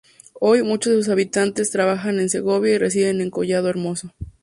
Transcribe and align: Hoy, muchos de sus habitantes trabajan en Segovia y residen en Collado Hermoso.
Hoy, 0.39 0.63
muchos 0.63 0.93
de 0.93 0.97
sus 0.97 1.09
habitantes 1.09 1.69
trabajan 1.69 2.19
en 2.19 2.27
Segovia 2.29 2.73
y 2.73 2.77
residen 2.79 3.21
en 3.21 3.29
Collado 3.29 3.69
Hermoso. 3.69 4.11